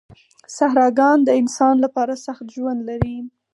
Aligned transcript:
صحراګان 0.57 1.17
د 1.23 1.29
انسان 1.41 1.75
لپاره 1.85 2.13
سخت 2.25 2.45
ژوند 2.55 2.79
لري. 2.89 3.17